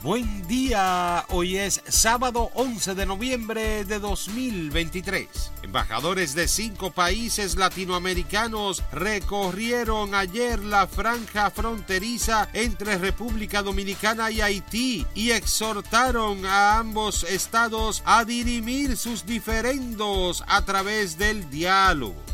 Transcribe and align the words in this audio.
Buen 0.00 0.46
día, 0.46 1.24
hoy 1.30 1.56
es 1.56 1.82
sábado 1.88 2.52
11 2.54 2.94
de 2.94 3.04
noviembre 3.04 3.84
de 3.84 3.98
2023. 3.98 5.26
Embajadores 5.64 6.36
de 6.36 6.46
cinco 6.46 6.92
países 6.92 7.56
latinoamericanos 7.56 8.84
recorrieron 8.92 10.14
ayer 10.14 10.62
la 10.62 10.86
franja 10.86 11.50
fronteriza 11.50 12.48
entre 12.52 12.96
República 12.96 13.62
Dominicana 13.62 14.30
y 14.30 14.40
Haití 14.40 15.04
y 15.16 15.32
exhortaron 15.32 16.46
a 16.46 16.78
ambos 16.78 17.24
estados 17.24 18.04
a 18.06 18.24
dirimir 18.24 18.96
sus 18.96 19.26
diferendos 19.26 20.44
a 20.46 20.64
través 20.64 21.18
del 21.18 21.50
diálogo. 21.50 22.27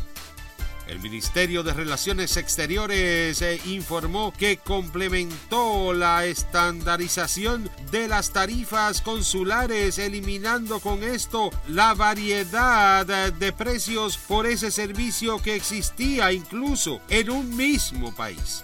El 0.87 0.99
Ministerio 0.99 1.63
de 1.63 1.73
Relaciones 1.73 2.37
Exteriores 2.37 3.41
eh, 3.41 3.59
informó 3.65 4.31
que 4.31 4.57
complementó 4.57 5.93
la 5.93 6.25
estandarización 6.25 7.69
de 7.91 8.07
las 8.07 8.31
tarifas 8.31 9.01
consulares, 9.01 9.97
eliminando 9.97 10.79
con 10.79 11.03
esto 11.03 11.49
la 11.67 11.93
variedad 11.95 13.05
de 13.05 13.53
precios 13.53 14.17
por 14.17 14.45
ese 14.45 14.69
servicio 14.69 15.41
que 15.41 15.55
existía 15.55 16.31
incluso 16.31 17.01
en 17.09 17.31
un 17.31 17.55
mismo 17.55 18.13
país. 18.13 18.63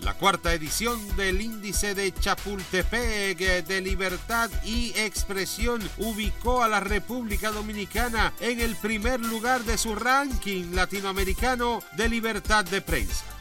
La 0.00 0.14
cuarta 0.14 0.54
edición 0.54 0.98
del 1.16 1.40
índice 1.40 1.94
de 1.94 2.12
Chapultepec 2.12 3.38
de 3.66 3.80
libertad 3.80 4.48
y 4.64 4.92
expresión 4.96 5.82
ubicó 5.98 6.62
a 6.62 6.68
la 6.68 6.80
República 6.80 7.50
Dominicana 7.50 8.32
en 8.40 8.60
el 8.60 8.76
primer 8.76 9.20
lugar 9.20 9.64
de 9.64 9.76
su 9.76 9.96
ranking 9.96 10.74
latinoamericano 10.74 11.80
de 11.96 12.08
libertad 12.08 12.64
de 12.64 12.80
prensa. 12.80 13.37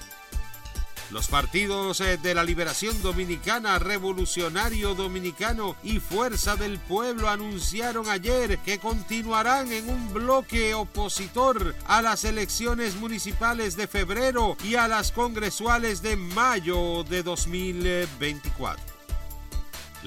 Los 1.09 1.29
partidos 1.29 2.01
eh, 2.01 2.17
de 2.17 2.35
la 2.35 2.43
Liberación 2.43 3.01
Dominicana, 3.01 3.79
Revolucionario 3.79 4.93
Dominicano 4.93 5.77
y 5.81 5.99
Fuerza 5.99 6.57
del 6.57 6.79
Pueblo 6.79 7.29
anunciaron 7.29 8.09
ayer 8.09 8.59
que 8.59 8.79
continuarán 8.79 9.71
en 9.71 9.89
un 9.89 10.13
bloque 10.13 10.73
opositor 10.73 11.75
a 11.87 12.01
las 12.01 12.25
elecciones 12.25 12.95
municipales 12.95 13.77
de 13.77 13.87
febrero 13.87 14.57
y 14.65 14.75
a 14.75 14.89
las 14.89 15.13
congresuales 15.13 16.01
de 16.01 16.17
mayo 16.17 17.05
de 17.05 17.23
2024. 17.23 18.96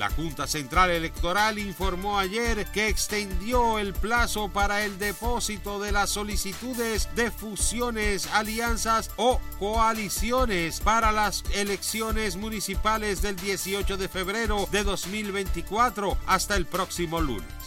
La 0.00 0.08
Junta 0.08 0.46
Central 0.46 0.90
Electoral 0.92 1.58
informó 1.58 2.18
ayer 2.18 2.64
que 2.72 2.88
extendió 2.88 3.78
el 3.78 3.92
plazo 3.92 4.48
para 4.48 4.82
el 4.86 4.98
depósito 4.98 5.78
de 5.78 5.92
las 5.92 6.08
solicitudes 6.08 7.10
de 7.16 7.30
fusiones, 7.30 8.26
alianzas 8.28 9.10
o 9.16 9.42
coaliciones 9.58 10.80
para 10.80 11.12
las 11.12 11.44
elecciones 11.52 12.36
municipales 12.36 13.20
del 13.20 13.36
18 13.36 13.98
de 13.98 14.08
febrero 14.08 14.66
de 14.72 14.84
2024 14.84 16.16
hasta 16.26 16.56
el 16.56 16.64
próximo 16.64 17.20
lunes. 17.20 17.59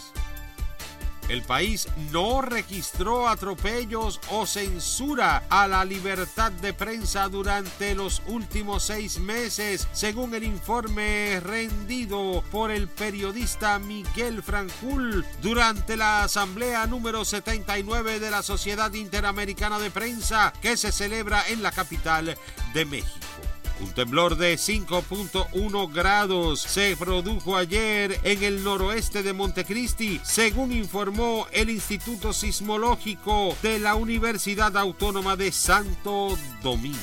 El 1.28 1.42
país 1.42 1.88
no 2.12 2.42
registró 2.42 3.28
atropellos 3.28 4.20
o 4.30 4.46
censura 4.46 5.44
a 5.48 5.66
la 5.66 5.84
libertad 5.84 6.52
de 6.52 6.74
prensa 6.74 7.28
durante 7.28 7.94
los 7.94 8.22
últimos 8.26 8.84
seis 8.84 9.18
meses, 9.18 9.88
según 9.92 10.34
el 10.34 10.44
informe 10.44 11.40
rendido 11.40 12.44
por 12.50 12.70
el 12.70 12.88
periodista 12.88 13.78
Miguel 13.78 14.42
Francul 14.42 15.24
durante 15.40 15.96
la 15.96 16.24
asamblea 16.24 16.86
número 16.86 17.24
79 17.24 18.20
de 18.20 18.30
la 18.30 18.42
Sociedad 18.42 18.92
Interamericana 18.92 19.78
de 19.78 19.90
Prensa 19.90 20.52
que 20.60 20.76
se 20.76 20.92
celebra 20.92 21.48
en 21.48 21.62
la 21.62 21.72
capital 21.72 22.36
de 22.74 22.84
México. 22.84 23.53
Un 23.80 23.92
temblor 23.92 24.36
de 24.36 24.54
5.1 24.54 25.92
grados 25.92 26.60
se 26.60 26.96
produjo 26.96 27.56
ayer 27.56 28.20
en 28.22 28.42
el 28.44 28.62
noroeste 28.62 29.22
de 29.22 29.32
Montecristi, 29.32 30.20
según 30.22 30.72
informó 30.72 31.46
el 31.52 31.70
Instituto 31.70 32.32
Sismológico 32.32 33.56
de 33.62 33.80
la 33.80 33.96
Universidad 33.96 34.76
Autónoma 34.76 35.36
de 35.36 35.50
Santo 35.50 36.38
Domingo. 36.62 36.98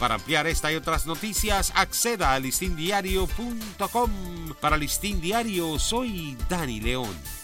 Para 0.00 0.14
ampliar 0.16 0.46
esta 0.46 0.72
y 0.72 0.76
otras 0.76 1.06
noticias, 1.06 1.72
acceda 1.74 2.32
a 2.32 2.40
listindiario.com. 2.40 4.10
Para 4.60 4.76
Listín 4.76 5.20
Diario, 5.20 5.78
soy 5.78 6.36
Dani 6.48 6.80
León. 6.80 7.43